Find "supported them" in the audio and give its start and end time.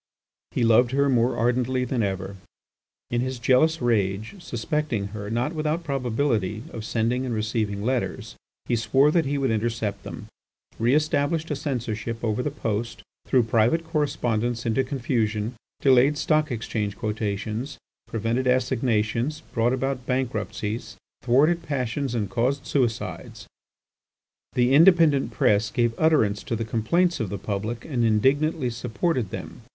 28.71-29.61